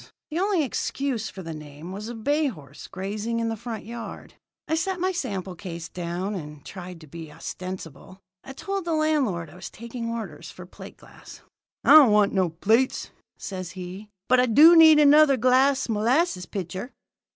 [0.31, 4.33] The only excuse for the name was a bay horse grazing in the front yard.
[4.67, 8.19] I set my sample case down, and tried to be ostensible.
[8.43, 11.41] I told the landlord I was taking orders for plate glass.
[11.83, 16.91] "'I don't want no plates,' says he, 'but I do need another glass molasses pitcher.'